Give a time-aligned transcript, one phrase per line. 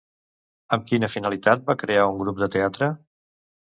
[0.77, 2.95] Amb quina finalitat van crear un grup de teatre?